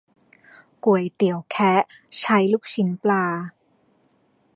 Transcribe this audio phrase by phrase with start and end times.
[0.85, 1.73] ก๋วยเตี๋ยวแคะ
[2.19, 3.25] ใช้ลูกชิ้นปลา